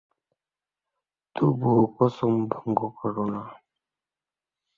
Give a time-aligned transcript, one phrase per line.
[1.35, 3.41] তবুও কসম ভঙ্গ করো না।